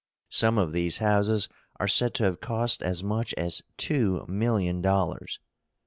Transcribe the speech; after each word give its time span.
Some 0.31 0.57
of 0.57 0.71
these 0.71 0.97
houses 0.97 1.47
are 1.79 1.87
said 1.87 2.15
to 2.15 2.23
have 2.23 2.41
cost 2.41 2.81
as 2.81 3.03
much 3.03 3.35
as 3.35 3.61
two 3.77 4.25
million 4.27 4.81
dollars. 4.81 5.39